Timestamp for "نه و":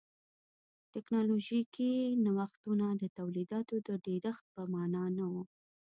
5.17-5.33